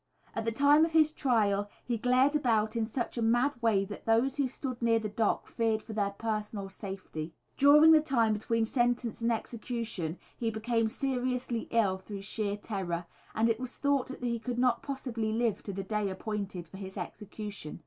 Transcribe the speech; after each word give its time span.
At 0.35 0.45
the 0.45 0.51
time 0.51 0.83
of 0.83 0.93
his 0.93 1.11
trial 1.11 1.69
he 1.85 1.95
glared 1.95 2.35
about 2.35 2.75
in 2.75 2.87
such 2.87 3.19
a 3.19 3.21
mad 3.21 3.53
way 3.61 3.85
that 3.85 4.07
those 4.07 4.37
who 4.37 4.47
stood 4.47 4.81
near 4.81 4.97
the 4.97 5.09
dock 5.09 5.47
feared 5.47 5.83
for 5.83 5.93
their 5.93 6.09
personal 6.09 6.69
safety. 6.69 7.35
During 7.55 7.91
the 7.91 8.01
time 8.01 8.33
between 8.33 8.65
sentence 8.65 9.21
and 9.21 9.31
execution 9.31 10.17
he 10.35 10.49
became 10.49 10.89
seriously 10.89 11.67
ill 11.69 11.99
through 11.99 12.23
sheer 12.23 12.57
terror, 12.57 13.05
and 13.35 13.47
it 13.47 13.59
was 13.59 13.77
thought 13.77 14.07
that 14.07 14.23
he 14.23 14.39
could 14.39 14.57
not 14.57 14.81
possibly 14.81 15.31
live 15.33 15.61
to 15.61 15.71
the 15.71 15.83
day 15.83 16.09
appointed 16.09 16.67
for 16.67 16.77
his 16.77 16.97
execution. 16.97 17.79